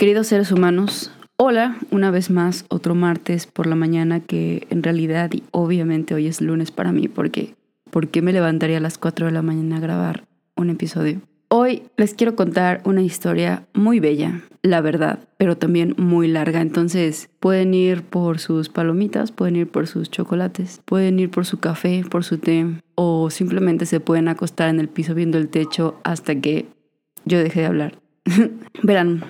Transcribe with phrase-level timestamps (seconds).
[0.00, 5.30] Queridos seres humanos, hola, una vez más, otro martes por la mañana que en realidad
[5.34, 7.54] y obviamente hoy es lunes para mí porque
[7.90, 10.24] ¿por qué me levantaría a las 4 de la mañana a grabar
[10.56, 11.20] un episodio?
[11.48, 16.62] Hoy les quiero contar una historia muy bella, la verdad, pero también muy larga.
[16.62, 21.60] Entonces pueden ir por sus palomitas, pueden ir por sus chocolates, pueden ir por su
[21.60, 22.64] café, por su té,
[22.94, 26.64] o simplemente se pueden acostar en el piso viendo el techo hasta que
[27.26, 27.98] yo deje de hablar.
[28.82, 29.24] Verán,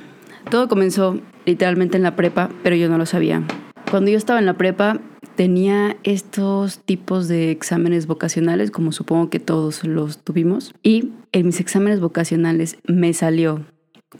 [0.49, 3.43] todo comenzó literalmente en la prepa, pero yo no lo sabía.
[3.91, 5.01] Cuando yo estaba en la prepa
[5.37, 11.61] tenía estos tipos de exámenes vocacionales, como supongo que todos los tuvimos, y en mis
[11.61, 13.65] exámenes vocacionales me salió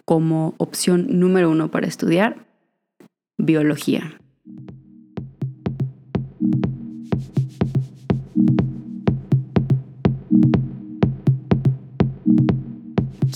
[0.05, 2.47] como opción número uno para estudiar
[3.37, 4.15] biología.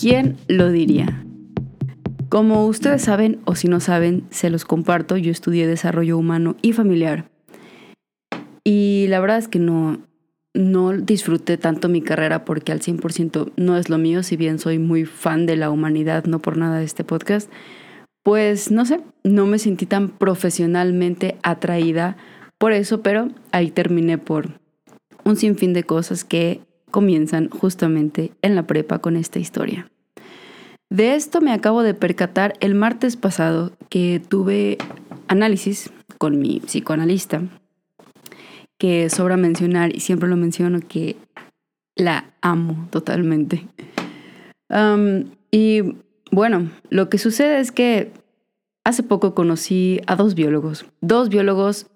[0.01, 1.24] ¿Quién lo diría?
[2.35, 6.73] Como ustedes saben o si no saben, se los comparto, yo estudié desarrollo humano y
[6.73, 7.31] familiar.
[8.65, 10.01] Y la verdad es que no,
[10.53, 14.81] no disfruté tanto mi carrera porque al 100% no es lo mío, si bien soy
[14.81, 17.49] muy fan de la humanidad, no por nada de este podcast,
[18.25, 22.17] pues no sé, no me sentí tan profesionalmente atraída
[22.59, 24.59] por eso, pero ahí terminé por
[25.23, 29.89] un sinfín de cosas que comienzan justamente en la prepa con esta historia.
[30.95, 34.79] De esto me acabo de percatar el martes pasado que tuve
[35.27, 37.43] análisis con mi psicoanalista,
[38.79, 41.17] que sobra mencionar y siempre lo menciono que
[41.97, 43.67] la amo totalmente.
[45.51, 45.83] y
[46.31, 48.13] bueno, lo que sucede es que
[48.85, 51.89] hace poco conocí a dos biólogos, dos biólogos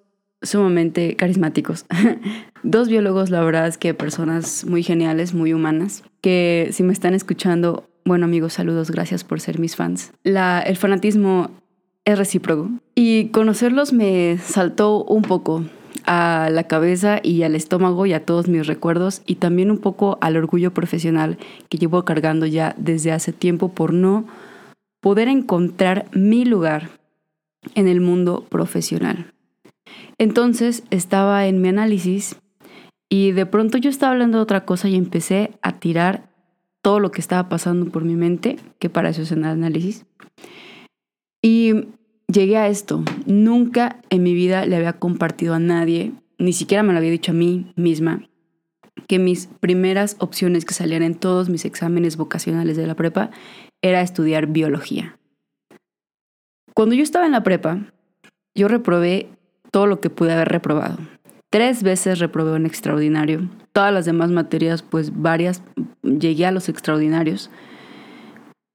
[0.42, 1.86] sumamente carismáticos,
[2.64, 7.14] dos biólogos, la verdad es que personas muy geniales, muy humanas, que si me están
[7.14, 10.12] escuchando bueno amigos, saludos, gracias por ser mis fans.
[10.24, 11.50] El fanatismo
[12.04, 15.64] es recíproco y conocerlos me saltó un poco
[16.06, 20.16] a la cabeza y al estómago y a todos mis recuerdos y también un poco
[20.22, 21.36] al orgullo profesional
[21.68, 24.24] que llevo cargando ya desde hace tiempo por no
[25.00, 26.88] poder encontrar mi lugar
[27.74, 29.34] en el mundo profesional.
[30.16, 32.36] Entonces estaba en mi análisis
[33.10, 36.28] y de pronto yo estaba hablando de otra cosa y empecé a tirar
[36.82, 40.06] todo lo que estaba pasando por mi mente, que para eso es el análisis.
[41.42, 41.88] Y
[42.32, 43.02] llegué a esto.
[43.26, 47.32] Nunca en mi vida le había compartido a nadie, ni siquiera me lo había dicho
[47.32, 48.28] a mí misma,
[49.06, 53.30] que mis primeras opciones que salían en todos mis exámenes vocacionales de la prepa
[53.82, 55.18] era estudiar biología.
[56.74, 57.92] Cuando yo estaba en la prepa,
[58.54, 59.28] yo reprobé
[59.70, 60.98] todo lo que pude haber reprobado.
[61.50, 63.48] Tres veces reprobé un extraordinario.
[63.72, 65.62] Todas las demás materias, pues varias,
[66.02, 67.50] llegué a los extraordinarios.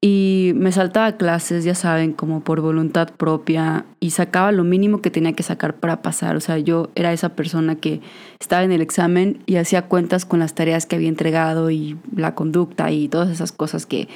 [0.01, 5.11] Y me saltaba clases, ya saben, como por voluntad propia y sacaba lo mínimo que
[5.11, 6.35] tenía que sacar para pasar.
[6.35, 8.01] O sea, yo era esa persona que
[8.39, 12.35] estaba en el examen y hacía cuentas con las tareas que había entregado y la
[12.35, 14.09] conducta y todas esas cosas que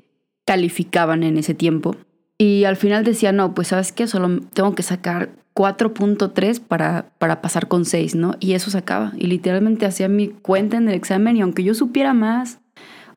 [0.46, 1.96] calificaban en ese tiempo.
[2.38, 7.42] Y al final decía, no, pues sabes qué, solo tengo que sacar 4.3 para, para
[7.42, 8.36] pasar con 6, ¿no?
[8.40, 9.14] Y eso se acaba.
[9.18, 12.60] Y literalmente hacía mi cuenta en el examen y aunque yo supiera más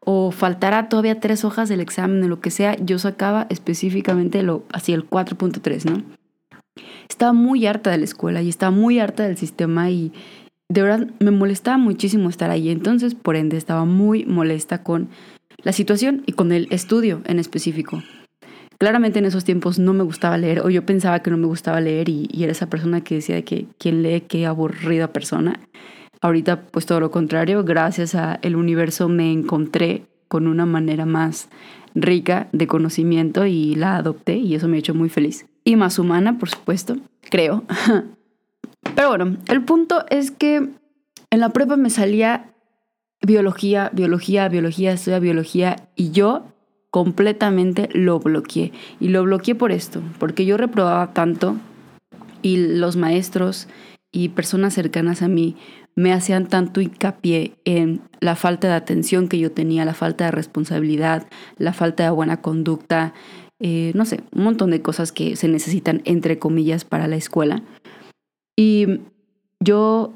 [0.01, 4.65] o faltara todavía tres hojas del examen o lo que sea, yo sacaba específicamente lo,
[4.73, 6.03] así el 4.3, ¿no?
[7.09, 10.13] Estaba muy harta de la escuela y estaba muy harta del sistema y
[10.71, 12.71] de verdad me molestaba muchísimo estar ahí.
[12.71, 15.11] Entonces, por ende, estaba muy molesta con
[15.63, 18.03] la situación y con el estudio en específico.
[18.81, 21.83] Claramente en esos tiempos no me gustaba leer, o yo pensaba que no me gustaba
[21.83, 25.61] leer y, era esa persona que decía que quien lee, qué aburrida persona.
[26.23, 31.51] Ahorita pues todo lo contrario, gracias a el universo me encontré con una manera más
[31.95, 35.45] rica de conocimiento y la adopté y eso me ha hecho muy feliz.
[35.63, 36.97] Y más humana, por supuesto,
[37.29, 37.65] creo.
[38.97, 42.55] Pero bueno, el punto es que en la prueba me salía
[43.21, 46.47] biología, biología, biología, estudia biología y yo
[46.91, 48.73] completamente lo bloqueé.
[48.99, 51.57] Y lo bloqueé por esto, porque yo reprobaba tanto
[52.43, 53.69] y los maestros
[54.13, 55.57] y personas cercanas a mí
[55.95, 60.31] me hacían tanto hincapié en la falta de atención que yo tenía, la falta de
[60.31, 61.27] responsabilidad,
[61.59, 63.13] la falta de buena conducta,
[63.59, 67.63] eh, no sé, un montón de cosas que se necesitan, entre comillas, para la escuela.
[68.57, 69.01] Y
[69.61, 70.15] yo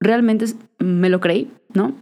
[0.00, 0.46] realmente
[0.78, 1.94] me lo creí, ¿no?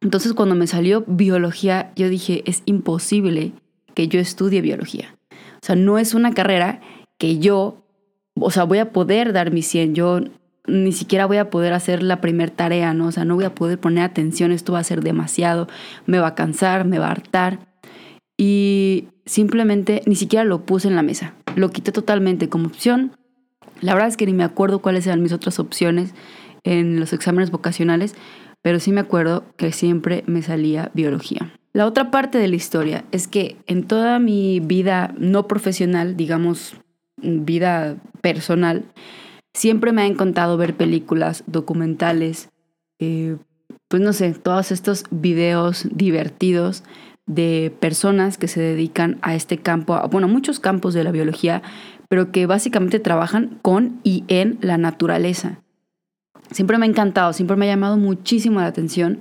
[0.00, 3.52] Entonces cuando me salió biología, yo dije, es imposible
[3.94, 5.16] que yo estudie biología.
[5.60, 6.80] O sea, no es una carrera
[7.18, 7.84] que yo,
[8.38, 10.20] o sea, voy a poder dar mi 100, yo
[10.68, 13.08] ni siquiera voy a poder hacer la primera tarea, ¿no?
[13.08, 15.66] O sea, no voy a poder poner atención, esto va a ser demasiado,
[16.06, 17.58] me va a cansar, me va a hartar.
[18.36, 21.34] Y simplemente ni siquiera lo puse en la mesa.
[21.56, 23.16] lo quité totalmente como opción.
[23.80, 26.14] La verdad es que ni me acuerdo cuáles eran mis otras opciones
[26.62, 28.14] en los exámenes vocacionales,
[28.68, 31.54] pero sí me acuerdo que siempre me salía biología.
[31.72, 36.76] La otra parte de la historia es que en toda mi vida no profesional, digamos,
[37.16, 38.84] vida personal,
[39.54, 42.50] siempre me ha encantado ver películas, documentales,
[42.98, 43.38] eh,
[43.88, 46.84] pues no sé, todos estos videos divertidos
[47.24, 51.62] de personas que se dedican a este campo, bueno, muchos campos de la biología,
[52.10, 55.62] pero que básicamente trabajan con y en la naturaleza.
[56.50, 59.20] Siempre me ha encantado, siempre me ha llamado muchísimo la atención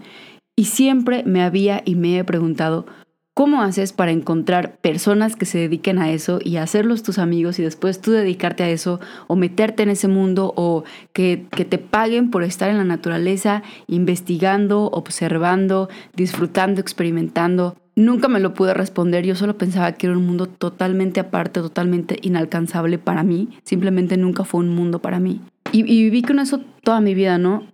[0.56, 2.86] y siempre me había y me he preguntado,
[3.34, 7.64] ¿cómo haces para encontrar personas que se dediquen a eso y hacerlos tus amigos y
[7.64, 10.84] después tú dedicarte a eso o meterte en ese mundo o
[11.14, 17.76] que, que te paguen por estar en la naturaleza, investigando, observando, disfrutando, experimentando?
[17.96, 22.18] Nunca me lo pude responder, yo solo pensaba que era un mundo totalmente aparte, totalmente
[22.22, 25.42] inalcanzable para mí, simplemente nunca fue un mundo para mí.
[25.72, 27.68] Y, viví con eso toda mi vida, ¿no?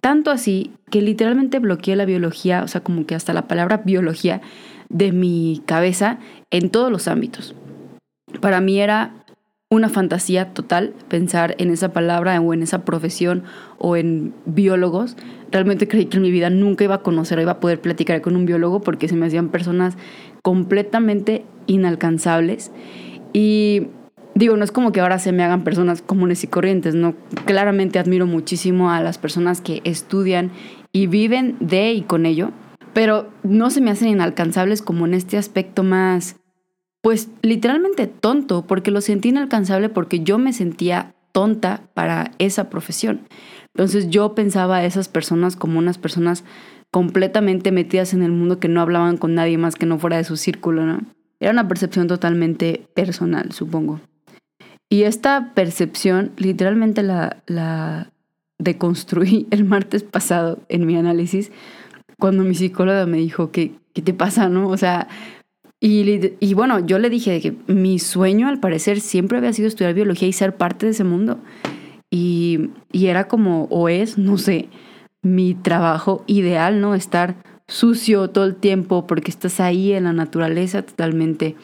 [0.00, 4.40] Tanto así que literalmente bloqueé la biología, o sea, como que hasta la palabra biología
[4.88, 6.18] de mi cabeza
[6.50, 7.54] en todos los ámbitos.
[8.40, 9.24] Para mí era
[9.70, 13.44] una fantasía total pensar en esa palabra o en esa profesión
[13.78, 15.16] o en biólogos.
[15.50, 18.20] Realmente creí que en mi vida nunca iba a conocer o iba a poder platicar
[18.20, 19.96] con un biólogo porque se me hacían personas
[20.42, 22.70] completamente inalcanzables.
[23.32, 23.88] Y
[24.34, 27.14] digo, no es como que ahora se me hagan personas comunes y corrientes, ¿no?
[27.44, 30.50] Claramente admiro muchísimo a las personas que estudian
[30.92, 32.50] y viven de y con ello,
[32.92, 36.36] pero no se me hacen inalcanzables como en este aspecto más
[37.04, 43.28] pues literalmente tonto, porque lo sentí inalcanzable porque yo me sentía tonta para esa profesión.
[43.74, 46.44] Entonces yo pensaba a esas personas como unas personas
[46.90, 50.24] completamente metidas en el mundo que no hablaban con nadie más que no fuera de
[50.24, 51.00] su círculo, ¿no?
[51.40, 54.00] Era una percepción totalmente personal, supongo.
[54.94, 58.12] Y esta percepción literalmente la, la
[58.58, 61.50] deconstruí el martes pasado en mi análisis
[62.16, 64.68] cuando mi psicóloga me dijo que, ¿qué te pasa, no?
[64.68, 65.08] O sea,
[65.80, 70.28] y, bueno, yo le dije que mi sueño al parecer siempre había sido estudiar biología
[70.28, 71.40] y ser parte de ese mundo.
[72.08, 74.68] Y, y era como, o es, no sé,
[75.22, 76.94] mi trabajo ideal, ¿no?
[76.94, 77.34] Estar
[77.66, 81.56] sucio todo el tiempo porque estás ahí en la naturaleza totalmente.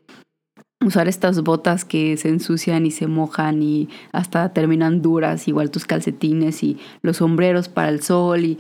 [0.85, 5.85] Usar estas botas que se ensucian y se mojan y hasta terminan duras, igual tus
[5.85, 8.59] calcetines y los sombreros para el sol y,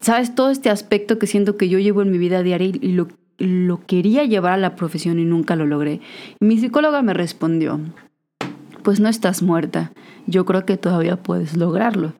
[0.00, 0.34] ¿sabes?
[0.34, 3.08] Todo este aspecto que siento que yo llevo en mi vida diaria y lo
[3.40, 6.00] lo quería llevar a la profesión y nunca lo logré.
[6.38, 7.80] Y mi psicóloga me respondió,
[8.82, 9.92] pues no estás muerta,
[10.26, 12.12] yo creo que todavía puedes lograrlo.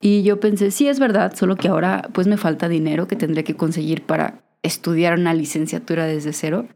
[0.00, 3.42] Y yo pensé, sí, es verdad, solo que ahora pues me falta dinero que tendré
[3.42, 6.66] que conseguir para estudiar una licenciatura desde cero,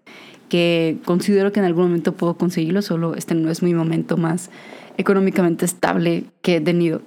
[0.49, 4.51] que considero que en algún momento puedo conseguirlo, solo este no es mi momento más
[4.97, 7.03] económicamente estable que he tenido.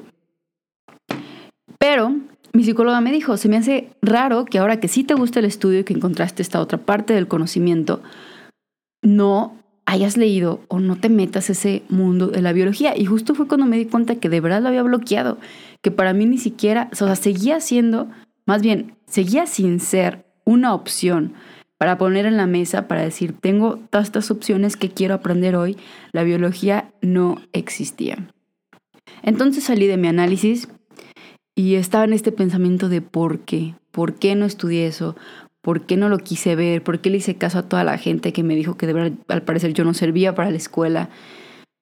[1.80, 2.16] Pero
[2.54, 5.46] mi psicóloga me dijo, se me hace raro que ahora que sí te gusta el
[5.46, 8.02] estudio y que encontraste esta otra parte del conocimiento,
[9.02, 9.56] no
[9.86, 12.98] hayas leído o no te metas ese mundo de la biología.
[12.98, 15.38] Y justo fue cuando me di cuenta que de verdad lo había bloqueado,
[15.82, 18.10] que para mí ni siquiera, o sea, seguía siendo,
[18.46, 21.34] más bien, seguía sin ser una opción
[21.78, 25.78] para poner en la mesa, para decir, tengo todas estas opciones que quiero aprender hoy,
[26.12, 28.34] la biología no existía.
[29.22, 30.68] Entonces salí de mi análisis
[31.56, 35.16] y estaba en este pensamiento de por qué, por qué no estudié eso,
[35.62, 38.34] por qué no lo quise ver, por qué le hice caso a toda la gente
[38.34, 38.88] que me dijo que
[39.28, 41.10] al parecer yo no servía para la escuela.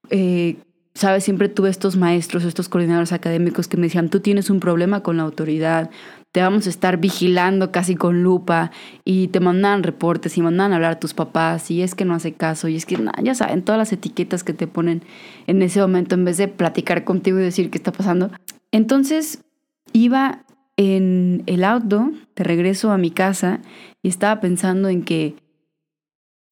[0.10, 0.58] Eh,
[0.96, 5.04] Sabes, siempre tuve estos maestros, estos coordinadores académicos que me decían, tú tienes un problema
[5.04, 5.90] con la autoridad,
[6.36, 8.70] te vamos a estar vigilando casi con lupa
[9.06, 12.14] y te mandan reportes y mandan a hablar a tus papás y es que no
[12.14, 15.02] hace caso y es que ya saben todas las etiquetas que te ponen
[15.48, 18.32] en ese momento en vez de platicar contigo y decir qué está pasando.
[18.74, 19.46] Entonces
[19.94, 20.44] iba
[20.76, 23.62] en el auto de regreso a mi casa
[24.04, 25.38] y estaba pensando en que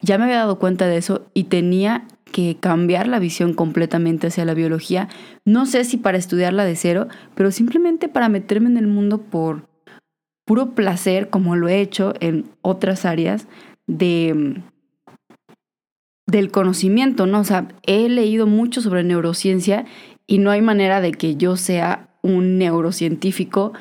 [0.00, 4.46] ya me había dado cuenta de eso y tenía que cambiar la visión completamente hacia
[4.46, 5.10] la biología.
[5.44, 9.73] No sé si para estudiarla de cero, pero simplemente para meterme en el mundo por
[10.44, 13.46] puro placer, como lo he hecho en otras áreas
[13.86, 14.62] de
[16.26, 17.40] del conocimiento, ¿no?
[17.40, 19.84] O sea, he leído mucho sobre neurociencia
[20.26, 23.72] y no hay manera de que yo sea un neurocientífico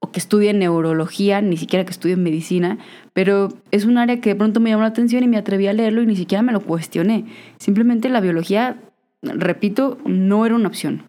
[0.00, 2.78] o que estudie neurología, ni siquiera que estudie medicina,
[3.12, 5.72] pero es un área que de pronto me llamó la atención y me atreví a
[5.72, 7.26] leerlo y ni siquiera me lo cuestioné.
[7.58, 8.80] Simplemente la biología,
[9.22, 11.08] repito, no era una opción.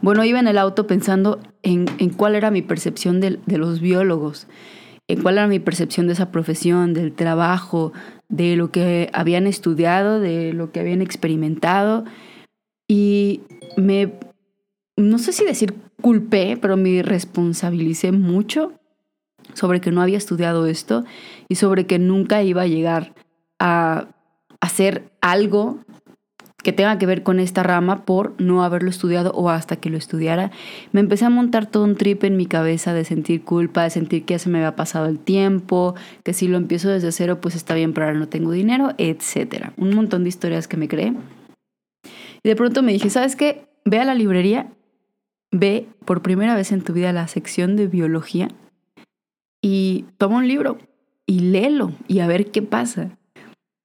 [0.00, 4.46] Bueno, iba en el auto pensando en, cuál era mi percepción de, de los biólogos.
[5.08, 7.92] en cuál era mi percepción de esa profesión, del trabajo,
[8.28, 12.04] de lo que habían estudiado, de lo que habían experimentado.
[12.88, 13.42] Y
[13.76, 14.14] me,
[14.96, 18.72] no sé si decir culpé, pero me responsabilicé mucho
[19.54, 21.04] sobre que no había estudiado esto
[21.48, 23.14] y sobre que nunca iba a llegar
[23.58, 24.08] a
[24.60, 25.78] hacer algo
[26.62, 29.96] que tenga que ver con esta rama por no haberlo estudiado o hasta que lo
[29.96, 30.50] estudiara.
[30.92, 34.24] Me empecé a montar todo un trip en mi cabeza de sentir culpa, de sentir
[34.24, 37.54] que ya se me había pasado el tiempo, que si lo empiezo desde cero pues
[37.54, 39.70] está bien, pero ahora no tengo dinero, etc.
[39.76, 41.14] Un montón de historias que me creé.
[42.42, 43.66] Y de pronto me dije, ¿sabes qué?
[43.84, 44.72] Ve a la librería,
[45.50, 48.48] ve por primera vez en tu vida la sección de biología
[49.60, 50.78] y toma un libro
[51.26, 53.16] y léelo y a ver qué pasa.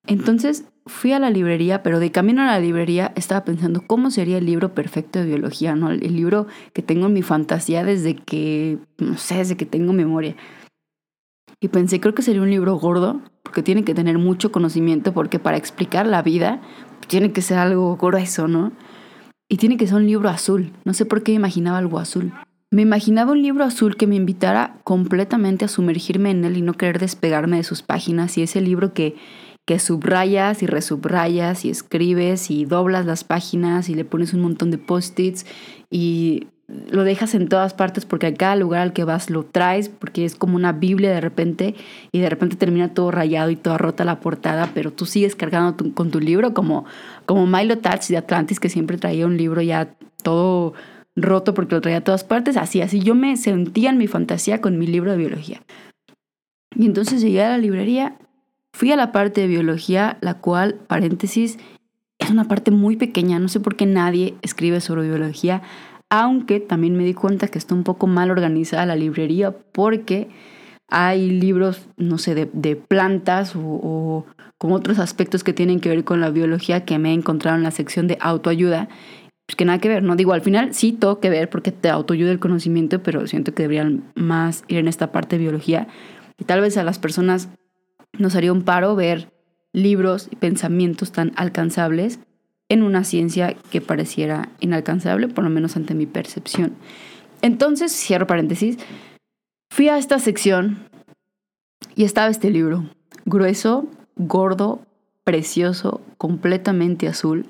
[0.07, 4.37] Entonces fui a la librería, pero de camino a la librería estaba pensando cómo sería
[4.37, 5.91] el libro perfecto de biología, ¿no?
[5.91, 10.35] El libro que tengo en mi fantasía desde que, no sé, desde que tengo memoria.
[11.59, 15.39] Y pensé, creo que sería un libro gordo, porque tiene que tener mucho conocimiento, porque
[15.39, 16.61] para explicar la vida
[17.07, 18.71] tiene que ser algo grueso, ¿no?
[19.49, 20.71] Y tiene que ser un libro azul.
[20.83, 22.33] No sé por qué imaginaba algo azul.
[22.69, 26.73] Me imaginaba un libro azul que me invitara completamente a sumergirme en él y no
[26.73, 28.37] querer despegarme de sus páginas.
[28.37, 29.15] Y ese libro que
[29.67, 34.71] que subrayas y resubrayas y escribes y doblas las páginas y le pones un montón
[34.71, 35.45] de post-its
[35.91, 36.47] y
[36.89, 40.23] lo dejas en todas partes porque a cada lugar al que vas lo traes porque
[40.23, 41.75] es como una Biblia de repente
[42.13, 45.75] y de repente termina todo rayado y toda rota la portada, pero tú sigues cargando
[45.93, 46.85] con tu libro como,
[47.25, 49.93] como Milo Touch de Atlantis que siempre traía un libro ya
[50.23, 50.75] todo
[51.17, 54.61] roto porque lo traía a todas partes, así, así yo me sentía en mi fantasía
[54.61, 55.61] con mi libro de biología.
[56.73, 58.17] Y entonces llegué a la librería
[58.77, 61.57] Fui a la parte de biología, la cual, paréntesis,
[62.19, 63.39] es una parte muy pequeña.
[63.39, 65.63] No sé por qué nadie escribe sobre biología,
[66.11, 70.27] aunque también me di cuenta que está un poco mal organizada la librería porque
[70.89, 74.25] hay libros, no sé, de, plantas o, o,
[74.59, 77.63] con otros aspectos que tienen que ver con la biología que me he encontrado en
[77.63, 78.89] la sección de autoayuda.
[79.47, 80.15] Pues que nada que ver, ¿no?
[80.15, 83.63] Digo, al final sí tengo que ver porque te autoayuda el conocimiento, pero siento que
[83.63, 85.87] deberían más ir en esta parte de biología.
[86.37, 87.49] Y tal vez a las personas
[88.13, 89.31] nos haría un paro ver
[89.73, 92.19] libros y pensamientos tan alcanzables
[92.69, 96.75] en una ciencia que pareciera inalcanzable, por lo menos ante mi percepción.
[97.41, 98.77] Entonces, cierro paréntesis,
[99.69, 100.79] fui a esta sección
[101.95, 102.89] y estaba este libro,
[103.25, 104.81] grueso, gordo,
[105.23, 107.45] precioso, completamente azul,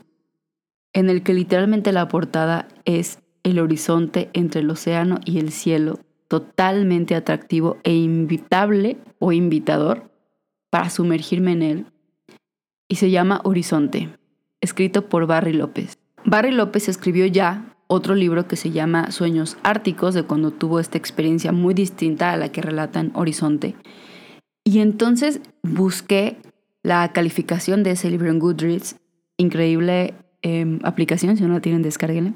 [0.94, 6.00] en el que literalmente la portada es el horizonte entre el océano y el cielo,
[6.28, 10.07] totalmente atractivo e invitable o invitador
[10.70, 11.86] para sumergirme en él
[12.90, 14.10] y se llama Horizonte,
[14.62, 15.98] escrito por Barry López.
[16.26, 20.98] Barry López escribió ya otro libro que se llama Sueños Árticos, de cuando tuvo esta
[20.98, 23.76] experiencia muy distinta a la que relata en Horizonte.
[24.66, 26.38] Y entonces busqué
[26.84, 28.98] la calificación de ese libro en Goodreads,
[29.38, 32.34] increíble em, aplicación, si no la tienen, descárguenla.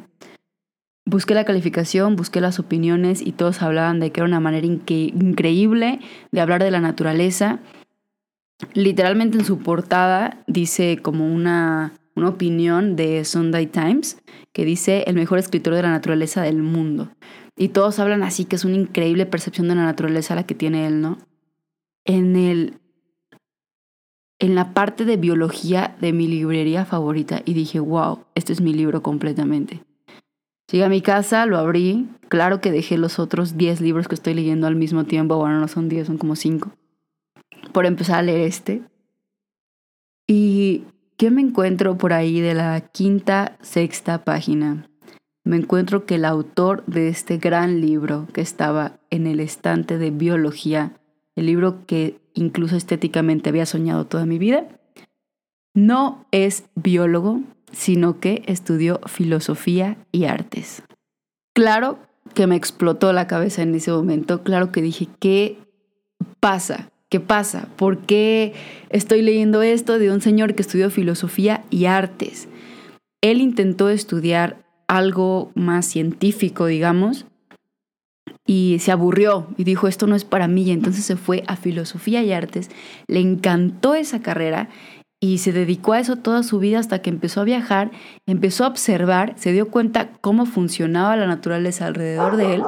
[1.05, 5.99] Busqué la calificación, busqué las opiniones y todos hablaban de que era una manera increíble
[6.31, 7.59] de hablar de la naturaleza
[8.73, 14.17] literalmente en su portada dice como una, una opinión de Sunday Times
[14.53, 17.11] que dice el mejor escritor de la naturaleza del mundo.
[17.57, 20.87] Y todos hablan así, que es una increíble percepción de la naturaleza la que tiene
[20.87, 21.17] él, ¿no?
[22.05, 22.77] En el
[24.39, 28.73] en la parte de biología de mi librería favorita y dije, wow, este es mi
[28.73, 29.83] libro completamente.
[30.71, 34.33] Llegué a mi casa, lo abrí, claro que dejé los otros 10 libros que estoy
[34.33, 36.71] leyendo al mismo tiempo, bueno, no son 10, son como 5
[37.71, 38.81] por empezar a leer este.
[40.27, 40.85] ¿Y
[41.17, 44.87] qué me encuentro por ahí de la quinta, sexta página?
[45.43, 50.11] Me encuentro que el autor de este gran libro que estaba en el estante de
[50.11, 50.93] biología,
[51.35, 54.67] el libro que incluso estéticamente había soñado toda mi vida,
[55.73, 57.41] no es biólogo,
[57.71, 60.83] sino que estudió filosofía y artes.
[61.53, 61.99] Claro
[62.33, 65.57] que me explotó la cabeza en ese momento, claro que dije, ¿qué
[66.39, 66.90] pasa?
[67.11, 67.67] ¿Qué pasa?
[67.75, 68.53] ¿Por qué
[68.89, 72.47] estoy leyendo esto de un señor que estudió filosofía y artes?
[73.21, 77.25] Él intentó estudiar algo más científico, digamos,
[78.47, 81.57] y se aburrió y dijo, esto no es para mí, y entonces se fue a
[81.57, 82.69] filosofía y artes,
[83.07, 84.69] le encantó esa carrera
[85.19, 87.91] y se dedicó a eso toda su vida hasta que empezó a viajar,
[88.25, 92.63] empezó a observar, se dio cuenta cómo funcionaba la naturaleza alrededor de él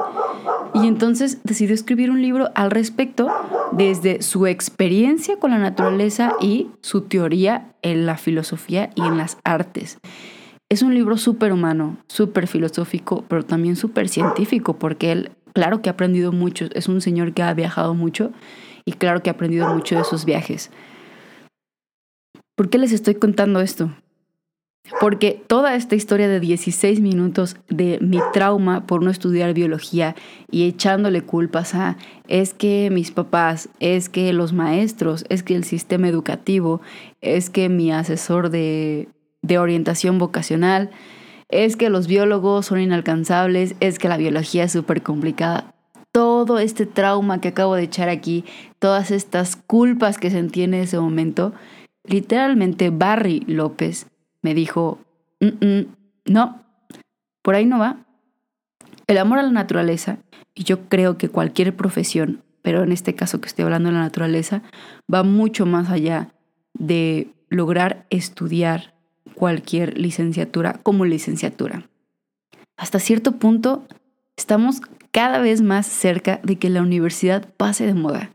[0.74, 3.30] y entonces decidió escribir un libro al respecto
[3.72, 9.38] desde su experiencia con la naturaleza y su teoría en la filosofía y en las
[9.44, 9.98] artes.
[10.68, 15.88] Es un libro súper humano, súper filosófico, pero también súper científico, porque él claro que
[15.88, 18.32] ha aprendido mucho, es un señor que ha viajado mucho
[18.84, 20.70] y claro que ha aprendido mucho de sus viajes.
[22.56, 23.90] ¿Por qué les estoy contando esto?
[25.00, 30.14] Porque toda esta historia de 16 minutos de mi trauma por no estudiar biología
[30.50, 31.96] y echándole culpas a
[32.28, 36.82] es que mis papás, es que los maestros, es que el sistema educativo,
[37.22, 39.08] es que mi asesor de,
[39.40, 40.90] de orientación vocacional,
[41.48, 45.74] es que los biólogos son inalcanzables, es que la biología es súper complicada.
[46.12, 48.44] Todo este trauma que acabo de echar aquí,
[48.78, 51.52] todas estas culpas que sentí en ese momento,
[52.06, 54.06] literalmente Barry López
[54.44, 55.00] me dijo,
[56.26, 56.62] no,
[57.40, 58.04] por ahí no va.
[59.06, 60.18] El amor a la naturaleza,
[60.54, 64.02] y yo creo que cualquier profesión, pero en este caso que estoy hablando de la
[64.02, 64.62] naturaleza,
[65.12, 66.34] va mucho más allá
[66.74, 68.94] de lograr estudiar
[69.34, 71.88] cualquier licenciatura como licenciatura.
[72.76, 73.86] Hasta cierto punto,
[74.36, 78.30] estamos cada vez más cerca de que la universidad pase de moda,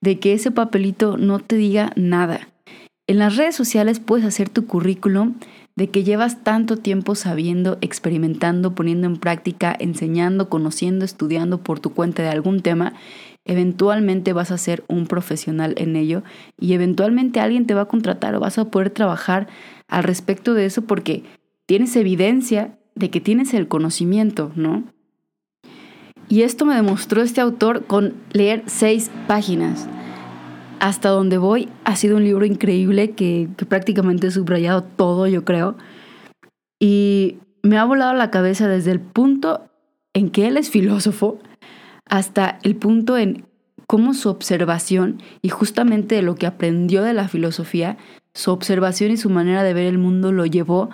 [0.00, 2.48] de que ese papelito no te diga nada,
[3.06, 5.34] en las redes sociales puedes hacer tu currículum
[5.74, 11.94] de que llevas tanto tiempo sabiendo, experimentando, poniendo en práctica, enseñando, conociendo, estudiando por tu
[11.94, 12.92] cuenta de algún tema.
[13.44, 16.22] Eventualmente vas a ser un profesional en ello
[16.60, 19.48] y eventualmente alguien te va a contratar o vas a poder trabajar
[19.88, 21.24] al respecto de eso porque
[21.66, 24.84] tienes evidencia de que tienes el conocimiento, ¿no?
[26.28, 29.88] Y esto me demostró este autor con leer seis páginas
[30.82, 35.76] hasta donde voy ha sido un libro increíble que, prácticamente he subrayado todo, yo creo.
[36.80, 39.70] Y me ha volado la cabeza desde el punto
[40.12, 41.38] en que él es filósofo
[42.10, 43.46] hasta el punto en
[43.86, 47.96] cómo su observación y justamente lo que aprendió de la filosofía,
[48.34, 50.90] su observación y su manera de ver el mundo lo llevó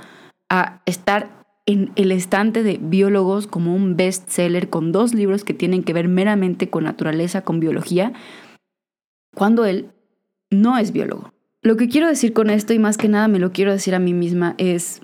[0.50, 1.30] a estar
[1.64, 6.08] en el estante de biólogos como un bestseller con dos libros que tienen que ver
[6.08, 8.12] meramente con naturaleza, con biología,
[9.38, 9.92] cuando él
[10.50, 11.32] no es biólogo.
[11.62, 14.00] Lo que quiero decir con esto, y más que nada me lo quiero decir a
[14.00, 15.00] mí misma, es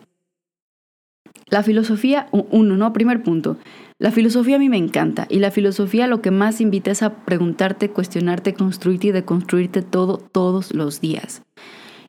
[1.46, 2.92] la filosofía, uno, ¿no?
[2.92, 3.58] Primer punto.
[3.98, 7.24] La filosofía a mí me encanta y la filosofía lo que más invita es a
[7.24, 11.42] preguntarte, cuestionarte, construirte y deconstruirte todo todos los días.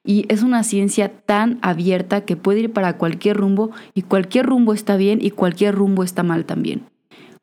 [0.04, 4.74] Y es una ciencia tan abierta que puede ir para cualquier rumbo y cualquier rumbo
[4.74, 6.86] está bien y cualquier rumbo está mal también.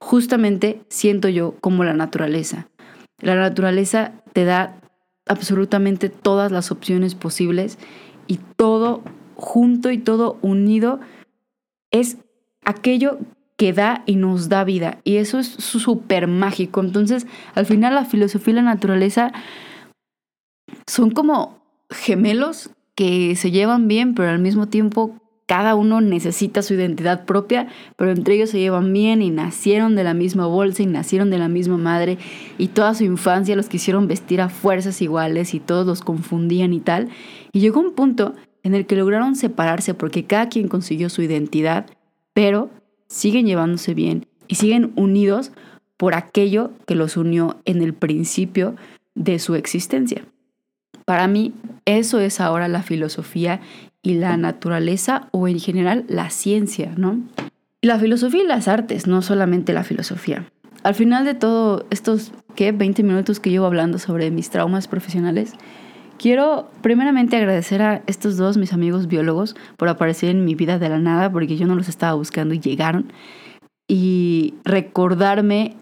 [0.00, 2.66] Justamente siento yo como la naturaleza.
[3.20, 4.81] La naturaleza te da
[5.26, 7.78] absolutamente todas las opciones posibles
[8.26, 9.02] y todo
[9.36, 11.00] junto y todo unido
[11.90, 12.18] es
[12.64, 13.18] aquello
[13.56, 14.98] que da y nos da vida.
[15.04, 16.80] Y eso es súper mágico.
[16.80, 19.32] Entonces, al final la filosofía y la naturaleza
[20.86, 26.74] son como gemelos que se llevan bien, pero al mismo tiempo cada uno necesita su
[26.74, 30.86] identidad propia, pero entre ellos se llevan bien y nacieron de la misma bolsa y
[30.86, 32.18] nacieron de la misma madre
[32.58, 36.80] y toda su infancia los quisieron vestir a fuerzas iguales y todos los confundían y
[36.80, 37.08] tal.
[37.52, 41.86] Y llegó un punto en el que lograron separarse porque cada quien consiguió su identidad,
[42.32, 42.70] pero
[43.08, 45.52] siguen llevándose bien y siguen unidos
[45.96, 48.76] por aquello que los unió en el principio
[49.14, 50.24] de su existencia.
[51.04, 51.52] Para mí,
[51.84, 53.60] eso es ahora la filosofía
[54.02, 57.20] y la naturaleza o en general la ciencia, ¿no?
[57.80, 60.46] La filosofía y las artes, no solamente la filosofía.
[60.82, 62.72] Al final de todo estos, ¿qué?
[62.72, 65.54] 20 minutos que llevo hablando sobre mis traumas profesionales,
[66.18, 70.88] quiero primeramente agradecer a estos dos, mis amigos biólogos, por aparecer en mi vida de
[70.88, 73.12] la nada, porque yo no los estaba buscando y llegaron.
[73.86, 75.76] Y recordarme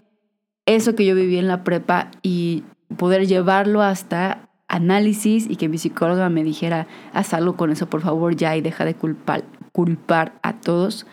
[0.65, 2.63] eso que yo viví en la prepa y
[2.97, 8.01] poder llevarlo hasta análisis y que mi psicóloga me dijera, haz algo con eso, por
[8.01, 11.05] favor, ya y deja de culpar, culpar a todos.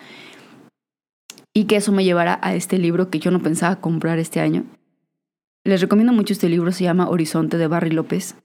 [1.52, 4.64] Y que eso me llevara a este libro que yo no pensaba comprar este año.
[5.64, 8.36] Les recomiendo mucho este libro, se llama Horizonte de Barry López.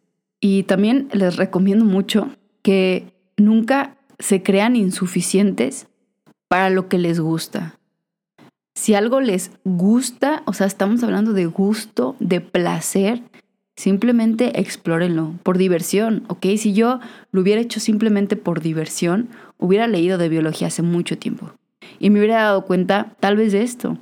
[0.41, 2.30] Y también les recomiendo mucho
[2.63, 5.88] que nunca se crean insuficientes
[6.47, 7.80] para lo que les gusta.
[8.76, 13.21] Si algo les gusta, o sea, estamos hablando de gusto, de placer,
[13.76, 16.46] Simplemente explórenlo por diversión, ¿ok?
[16.58, 17.00] Si yo
[17.32, 21.54] lo hubiera hecho simplemente por diversión, hubiera leído de biología hace mucho tiempo
[22.00, 23.98] y me hubiera dado cuenta tal vez de esto,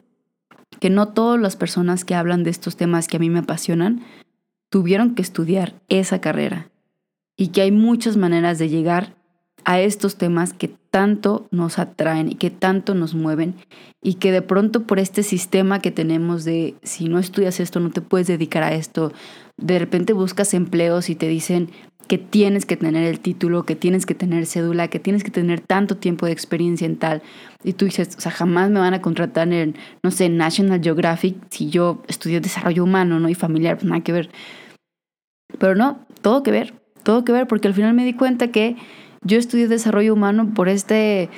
[0.80, 4.02] que no todas las personas que hablan de estos temas que a mí me apasionan
[4.70, 6.70] tuvieron que estudiar esa carrera
[7.38, 9.16] y que hay muchas maneras de llegar
[9.66, 13.56] a estos temas que tanto nos atraen y que tanto nos mueven
[14.02, 17.92] y que de pronto por este sistema que tenemos de si no estudias esto no
[17.92, 19.14] te puedes dedicar a esto,
[19.58, 21.70] de repente buscas empleos y te dicen
[22.08, 25.62] que tienes que tener el título, que tienes que tener cédula, que tienes que tener
[25.62, 27.22] tanto tiempo de experiencia en tal.
[27.64, 31.38] Y tú dices, o sea, jamás me van a contratar en, no sé, National Geographic
[31.50, 33.30] si yo estudié desarrollo humano, ¿no?
[33.30, 34.30] Y familiar, pues nada que ver.
[35.58, 38.76] Pero no, todo que ver, todo que ver, porque al final me di cuenta que
[39.24, 41.30] yo estudié desarrollo humano por este,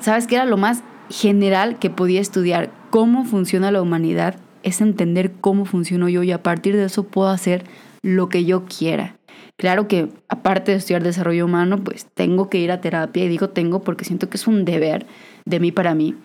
[0.00, 2.70] ¿sabes qué era lo más general que podía estudiar?
[2.90, 7.28] Cómo funciona la humanidad, es entender cómo funciono yo y a partir de eso puedo
[7.28, 7.64] hacer
[8.02, 9.16] lo que yo quiera.
[9.56, 13.50] Claro que aparte de estudiar desarrollo humano, pues tengo que ir a terapia y digo
[13.50, 15.06] tengo porque siento que es un deber
[15.44, 16.16] de mí para mí.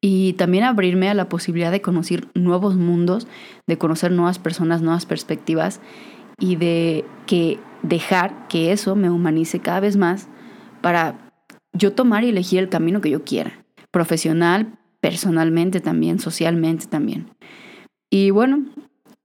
[0.00, 3.26] Y también abrirme a la posibilidad de conocer nuevos mundos,
[3.66, 5.80] de conocer nuevas personas, nuevas perspectivas
[6.38, 10.28] y de que dejar que eso me humanice cada vez más
[10.80, 11.30] para
[11.72, 17.30] yo tomar y elegir el camino que yo quiera, profesional, personalmente también, socialmente también.
[18.10, 18.64] Y bueno,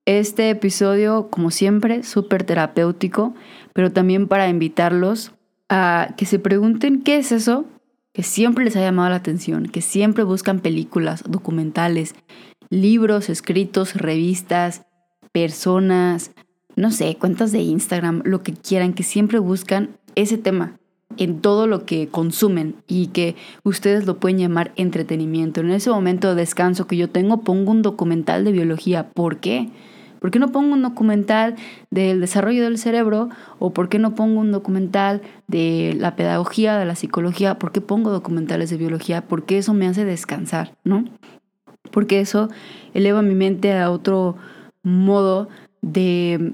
[0.06, 3.34] este episodio, como siempre, súper terapéutico,
[3.74, 5.34] pero también para invitarlos
[5.70, 7.66] a que se pregunten qué es eso
[8.14, 12.16] que siempre les ha llamado la atención, que siempre buscan películas, documentales,
[12.70, 14.86] libros escritos, revistas,
[15.34, 16.32] personas,
[16.76, 20.78] no sé, cuentas de Instagram, lo que quieran, que siempre buscan ese tema
[21.18, 25.62] en todo lo que consumen y que ustedes lo pueden llamar entretenimiento.
[25.62, 29.10] En ese momento de descanso que yo tengo, pongo un documental de biología.
[29.10, 29.70] ¿Por qué?
[30.20, 31.56] ¿Por qué no pongo un documental
[31.92, 33.30] del desarrollo del cerebro?
[33.60, 37.60] ¿O por qué no pongo un documental de la pedagogía, de la psicología?
[37.60, 39.22] ¿Por qué pongo documentales de biología?
[39.28, 41.06] Porque eso me hace descansar, ¿no?
[41.92, 42.50] Porque eso
[42.94, 44.36] eleva mi mente a otro
[44.82, 45.48] modo
[45.82, 46.54] de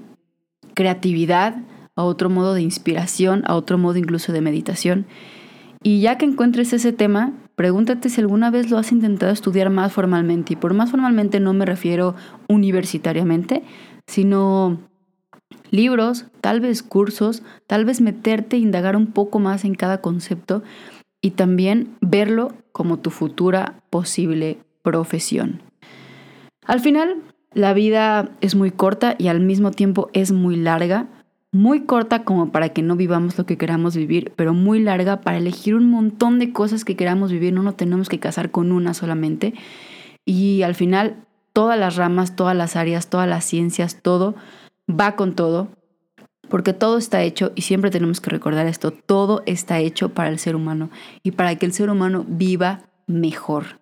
[0.73, 1.55] creatividad,
[1.95, 5.05] a otro modo de inspiración, a otro modo incluso de meditación.
[5.83, 9.93] Y ya que encuentres ese tema, Pregúntate si alguna vez lo has intentado estudiar más
[9.93, 10.53] formalmente.
[10.53, 12.15] Y por más formalmente no me refiero
[12.47, 13.61] universitariamente,
[14.07, 14.79] sino
[15.69, 20.63] libros, tal vez cursos, tal vez meterte e indagar un poco más en cada concepto
[21.21, 25.61] y también verlo como tu futura posible profesión.
[26.65, 27.17] Al final,
[27.53, 31.07] la vida es muy corta y al mismo tiempo es muy larga
[31.51, 35.37] muy corta como para que no vivamos lo que queramos vivir, pero muy larga para
[35.37, 37.53] elegir un montón de cosas que queramos vivir.
[37.53, 39.53] No nos tenemos que casar con una solamente.
[40.25, 44.35] Y al final, todas las ramas, todas las áreas, todas las ciencias, todo
[44.89, 45.67] va con todo,
[46.47, 50.39] porque todo está hecho, y siempre tenemos que recordar esto, todo está hecho para el
[50.39, 50.89] ser humano
[51.23, 53.79] y para que el ser humano viva mejor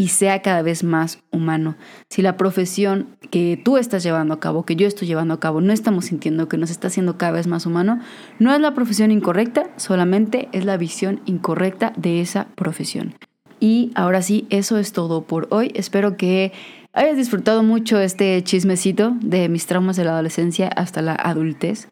[0.00, 1.76] y sea cada vez más humano.
[2.08, 5.60] Si la profesión que tú estás llevando a cabo, que yo estoy llevando a cabo,
[5.60, 8.00] no estamos sintiendo que nos está haciendo cada vez más humano,
[8.38, 13.16] no es la profesión incorrecta, solamente es la visión incorrecta de esa profesión.
[13.58, 15.72] Y ahora sí, eso es todo por hoy.
[15.74, 16.52] Espero que
[16.92, 21.88] hayas disfrutado mucho este chismecito de mis traumas de la adolescencia hasta la adultez.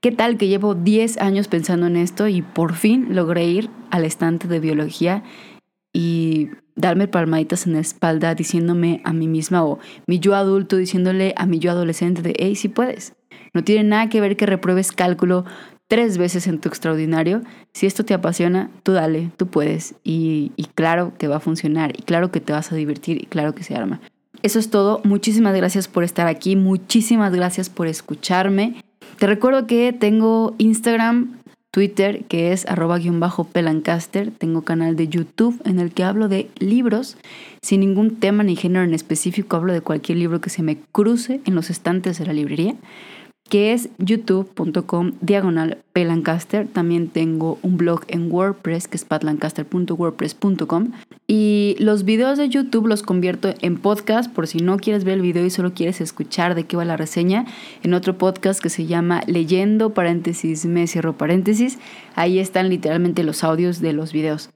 [0.00, 4.06] ¿Qué tal que llevo 10 años pensando en esto y por fin logré ir al
[4.06, 5.22] estante de biología
[5.92, 11.34] y darme palmaditas en la espalda diciéndome a mí misma o mi yo adulto diciéndole
[11.36, 13.14] a mi yo adolescente de, hey, si puedes.
[13.54, 15.44] No tiene nada que ver que repruebes cálculo
[15.88, 17.42] tres veces en tu extraordinario.
[17.74, 19.94] Si esto te apasiona, tú dale, tú puedes.
[20.04, 23.26] Y, y claro que va a funcionar, y claro que te vas a divertir, y
[23.26, 24.00] claro que se arma.
[24.42, 25.00] Eso es todo.
[25.04, 26.56] Muchísimas gracias por estar aquí.
[26.56, 28.82] Muchísimas gracias por escucharme.
[29.18, 31.38] Te recuerdo que tengo Instagram,
[31.72, 34.30] Twitter, que es arroba guion bajo pelancaster.
[34.30, 37.16] Tengo canal de YouTube en el que hablo de libros
[37.62, 39.56] sin ningún tema ni género en específico.
[39.56, 42.76] Hablo de cualquier libro que se me cruce en los estantes de la librería
[43.52, 46.66] que es youtube.com diagonal pelancaster.
[46.66, 50.92] También tengo un blog en WordPress que es patlancaster.wordpress.com.
[51.26, 55.20] Y los videos de YouTube los convierto en podcast por si no quieres ver el
[55.20, 57.44] video y solo quieres escuchar de qué va la reseña.
[57.82, 61.78] En otro podcast que se llama Leyendo paréntesis me cierro paréntesis.
[62.14, 64.48] Ahí están literalmente los audios de los videos.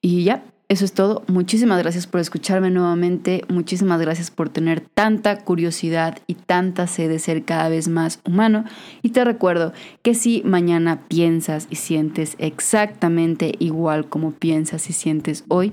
[0.00, 1.22] Y ya, eso es todo.
[1.28, 3.42] Muchísimas gracias por escucharme nuevamente.
[3.48, 8.64] Muchísimas gracias por tener tanta curiosidad y tanta sed de ser cada vez más humano.
[9.02, 15.44] Y te recuerdo que si mañana piensas y sientes exactamente igual como piensas y sientes
[15.48, 15.72] hoy,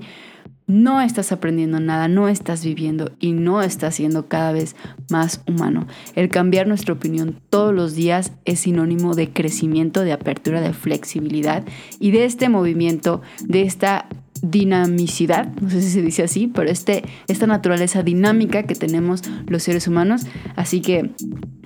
[0.66, 4.74] no estás aprendiendo nada, no estás viviendo y no estás siendo cada vez
[5.10, 5.86] más humano.
[6.14, 11.64] El cambiar nuestra opinión todos los días es sinónimo de crecimiento, de apertura, de flexibilidad
[12.00, 14.08] y de este movimiento, de esta
[14.42, 19.62] dinamicidad, no sé si se dice así, pero este, esta naturaleza dinámica que tenemos los
[19.62, 20.22] seres humanos.
[20.54, 21.10] Así que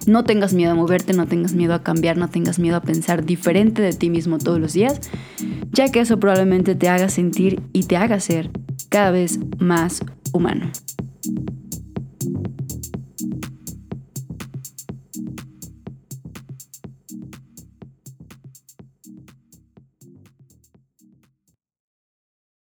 [0.07, 3.25] no tengas miedo a moverte, no tengas miedo a cambiar, no tengas miedo a pensar
[3.25, 5.01] diferente de ti mismo todos los días,
[5.73, 8.51] ya que eso probablemente te haga sentir y te haga ser
[8.89, 10.03] cada vez más
[10.33, 10.71] humano.